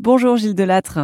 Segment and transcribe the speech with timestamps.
[0.00, 1.00] Bonjour Gilles Delattre.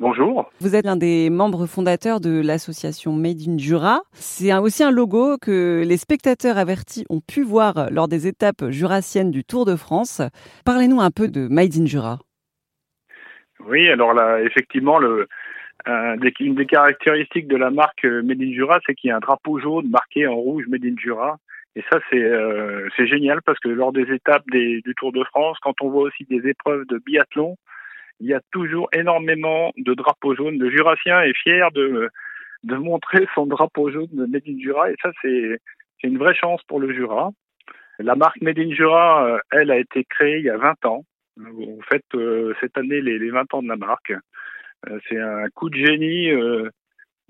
[0.00, 0.50] Bonjour.
[0.58, 4.00] Vous êtes l'un des membres fondateurs de l'association Made in Jura.
[4.14, 9.30] C'est aussi un logo que les spectateurs avertis ont pu voir lors des étapes jurassiennes
[9.30, 10.22] du Tour de France.
[10.64, 12.18] Parlez-nous un peu de Made in Jura.
[13.60, 15.28] Oui, alors là, effectivement, le,
[16.40, 19.60] une des caractéristiques de la marque Made in Jura, c'est qu'il y a un drapeau
[19.60, 21.36] jaune marqué en rouge Made in Jura.
[21.76, 25.80] Et ça, c'est euh, génial parce que lors des étapes du Tour de France, quand
[25.80, 27.56] on voit aussi des épreuves de biathlon,
[28.20, 30.58] il y a toujours énormément de drapeaux jaunes.
[30.58, 32.08] Le Jurassien est fier de,
[32.64, 35.58] de montrer son drapeau jaune de Made Jura et ça, c'est
[36.02, 37.30] une vraie chance pour le Jura.
[37.98, 41.04] La marque Made Jura, euh, elle, a été créée il y a 20 ans.
[41.36, 44.12] On fête euh, cette année les, les, 20 ans de la marque.
[44.88, 46.30] Euh, c'est un coup de génie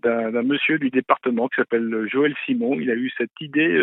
[0.03, 2.79] d'un monsieur du département qui s'appelle Joël Simon.
[2.79, 3.83] Il a eu cette idée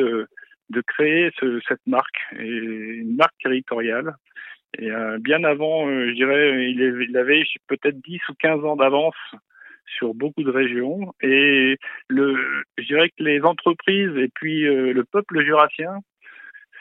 [0.69, 4.15] de créer ce, cette marque, et une marque territoriale.
[4.77, 9.15] Et euh, bien avant, euh, je dirais, il, avait peut-être 10 ou 15 ans d'avance
[9.97, 11.13] sur beaucoup de régions.
[11.21, 11.77] Et
[12.09, 15.99] le, je dirais que les entreprises et puis euh, le peuple jurassien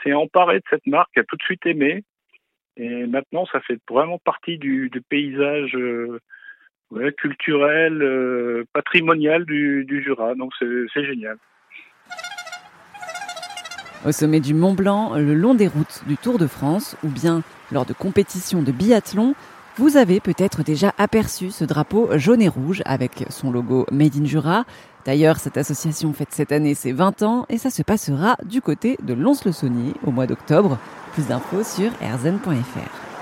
[0.02, 2.02] s'est emparé de cette marque, a tout de suite aimé.
[2.76, 5.76] Et maintenant, ça fait vraiment partie du, du paysage
[6.90, 10.34] ouais, culturel, patrimonial du, du Jura.
[10.34, 11.36] Donc c'est génial.
[14.06, 17.42] Au sommet du Mont Blanc, le long des routes du Tour de France ou bien
[17.72, 19.34] lors de compétitions de biathlon,
[19.78, 24.26] vous avez peut-être déjà aperçu ce drapeau jaune et rouge avec son logo Made in
[24.26, 24.66] Jura.
[25.06, 28.98] D'ailleurs, cette association fête cette année ses 20 ans et ça se passera du côté
[29.02, 30.78] de Lons-le-Saunier au mois d'octobre.
[31.14, 33.13] Plus d'infos sur erzen.fr.